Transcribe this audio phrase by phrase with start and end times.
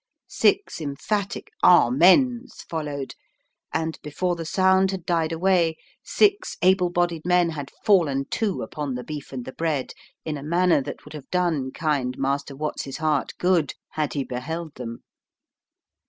[0.29, 3.13] Six emphatic "Amens!" followed,
[3.71, 8.95] and before the sound had died away six able bodied men had fallen to upon
[8.95, 9.93] the beef and the bread
[10.25, 14.73] in a manner that would have done kind Master Watts's heart good had he beheld
[14.73, 15.03] them.